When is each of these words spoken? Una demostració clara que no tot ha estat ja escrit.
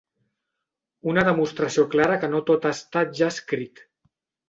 Una 1.11 1.27
demostració 1.27 1.87
clara 1.93 2.19
que 2.25 2.33
no 2.35 2.43
tot 2.51 2.69
ha 2.71 2.75
estat 2.81 3.17
ja 3.23 3.33
escrit. 3.39 3.89